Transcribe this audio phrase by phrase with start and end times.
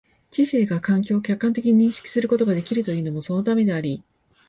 [0.31, 4.03] 知性が環境を客観的に認識することができるというのもそのためであり、